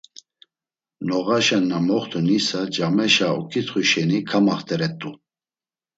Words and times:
Noğaşen 1.07 1.63
na 1.69 1.77
moxtu 1.87 2.19
nisa 2.27 2.61
cameşa 2.75 3.27
ok̆itxu 3.39 3.79
şeni 3.89 4.19
kamaxteret̆u. 4.29 5.09